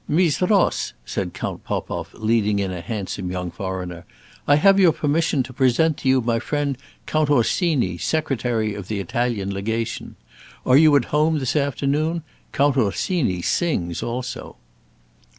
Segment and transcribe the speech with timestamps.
[0.07, 4.03] "Mees Ross," said Count Popoff, leading in a handsome young foreigner,
[4.47, 8.99] "I have your permission to present to you my friend Count Orsini, Secretary of the
[8.99, 10.15] Italian Legation.
[10.65, 12.23] Are you at home this afternoon?
[12.51, 14.55] Count Orsini sings also."